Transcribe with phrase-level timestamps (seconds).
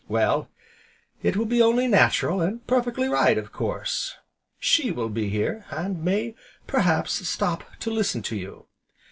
[0.07, 0.49] Well,
[1.21, 4.15] it will be only natural, and perfectly right, of course,
[4.57, 6.33] She will be here, and may,
[6.65, 8.65] perhaps, stop to listen to you.